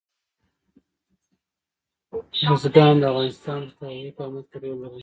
[2.47, 4.99] بزګان د افغانستان په ستراتیژیک اهمیت کې رول لري.